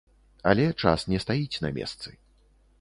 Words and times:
Але 0.51 0.65
час 0.83 1.05
не 1.11 1.21
стаіць 1.27 1.61
на 1.67 1.73
месцы. 1.79 2.09